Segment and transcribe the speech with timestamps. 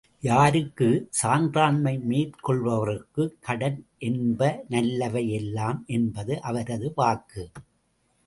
[0.21, 0.87] யாருக்கு?
[1.23, 3.77] சான்றாண்மை மேற்கொள்பவர்க்குக் கடன்
[3.99, 4.63] என்ப
[4.69, 7.43] நல்லவை எல்லாம் என்பது அவரது வாக்கு.